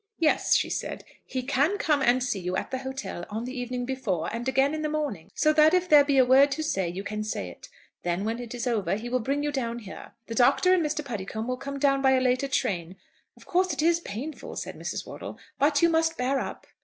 [0.17, 3.85] "Yes," she said, "he can come and see you at the hotel on the evening
[3.85, 6.89] before, and again in the morning, so that if there be a word to say
[6.89, 7.69] you can say it.
[8.01, 10.13] Then when it is over he will bring you down here.
[10.25, 11.05] The Doctor and Mr.
[11.05, 12.95] Puddicombe will come down by a later train.
[13.37, 15.05] Of course it is painful," said Mrs.
[15.05, 16.65] Wortle, "but you must bear up."